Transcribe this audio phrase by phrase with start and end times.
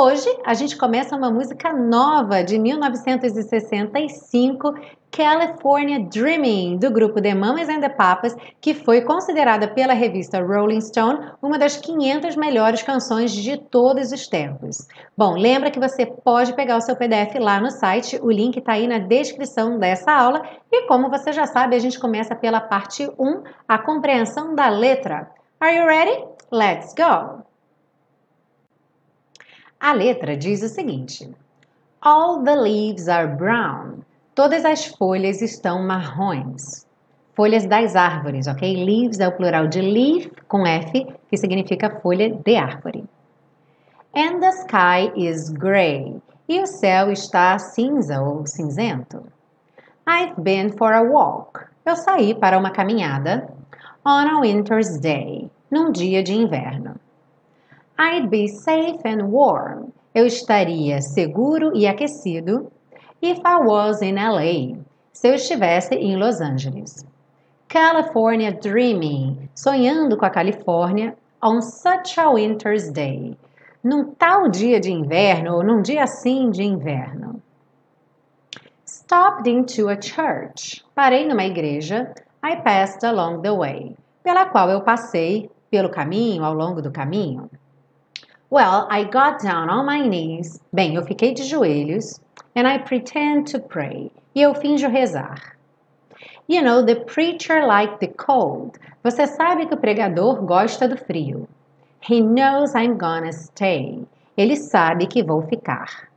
[0.00, 4.72] Hoje a gente começa uma música nova de 1965,
[5.10, 10.82] California Dreaming, do grupo The Mamas and the Papas, que foi considerada pela revista Rolling
[10.82, 14.86] Stone uma das 500 melhores canções de todos os tempos.
[15.16, 18.74] Bom, lembra que você pode pegar o seu PDF lá no site, o link está
[18.74, 20.44] aí na descrição dessa aula.
[20.70, 25.28] E como você já sabe, a gente começa pela parte 1, a compreensão da letra.
[25.58, 26.24] Are you ready?
[26.52, 27.47] Let's go!
[29.80, 31.30] A letra diz o seguinte:
[32.00, 34.02] All the leaves are brown.
[34.34, 36.84] Todas as folhas estão marrons.
[37.36, 38.84] Folhas das árvores, ok?
[38.84, 43.04] Leaves é o plural de leaf com F, que significa folha de árvore.
[44.16, 46.20] And the sky is gray.
[46.48, 49.22] E o céu está cinza ou cinzento.
[50.08, 51.60] I've been for a walk.
[51.86, 53.48] Eu saí para uma caminhada.
[54.04, 55.48] On a winter's day.
[55.70, 56.96] Num dia de inverno.
[58.00, 59.92] I'd be safe and warm.
[60.14, 62.70] Eu estaria seguro e aquecido.
[63.20, 64.78] If I was in LA.
[65.12, 67.04] Se eu estivesse em Los Angeles.
[67.66, 69.48] California dreaming.
[69.52, 73.36] Sonhando com a Califórnia on such a winter's day.
[73.82, 77.42] Num tal dia de inverno ou num dia assim de inverno.
[78.86, 80.84] Stopped into a church.
[80.94, 82.14] Parei numa igreja.
[82.44, 83.96] I passed along the way.
[84.22, 87.50] Pela qual eu passei pelo caminho, ao longo do caminho.
[88.50, 90.58] Well, I got down on my knees.
[90.72, 92.18] Bem, eu fiquei de joelhos.
[92.56, 94.10] And I pretend to pray.
[94.34, 95.56] E eu finjo rezar.
[96.48, 98.78] You know, the preacher liked the cold.
[99.04, 101.46] Você sabe que o pregador gosta do frio.
[102.00, 104.06] He knows I'm gonna stay.
[104.34, 106.08] Ele sabe que vou ficar.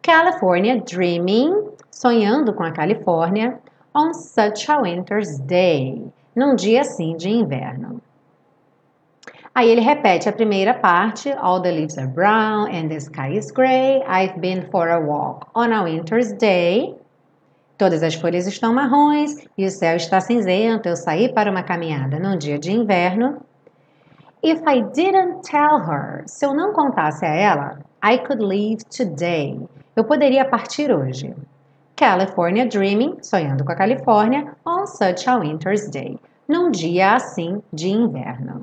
[0.00, 3.60] California dreaming, sonhando com a Califórnia,
[3.94, 8.00] on such a winter's day, num dia assim de inverno.
[9.60, 13.50] Aí ele repete a primeira parte: All the leaves are brown and the sky is
[13.50, 14.02] gray.
[14.08, 16.94] I've been for a walk on a winter's day.
[17.76, 20.88] Todas as folhas estão marrons e o céu está cinzento.
[20.88, 23.42] Eu saí para uma caminhada num dia de inverno.
[24.42, 29.60] If I didn't tell her, se eu não contasse a ela, I could leave today.
[29.94, 31.34] Eu poderia partir hoje.
[31.96, 37.90] California Dreaming, sonhando com a Califórnia, on such a winter's day, num dia assim de
[37.90, 38.59] inverno.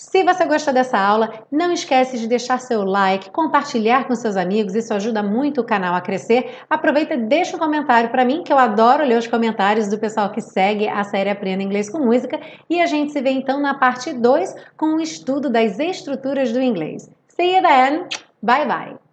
[0.00, 4.74] Se você gostou dessa aula, não esquece de deixar seu like, compartilhar com seus amigos,
[4.74, 6.56] isso ajuda muito o canal a crescer.
[6.70, 10.30] Aproveita e deixa um comentário para mim, que eu adoro ler os comentários do pessoal
[10.30, 12.40] que segue a série Aprenda Inglês com Música.
[12.70, 16.62] E a gente se vê então na parte 2 com o estudo das estruturas do
[16.62, 17.10] inglês.
[17.28, 18.06] See you then!
[18.42, 19.09] Bye bye!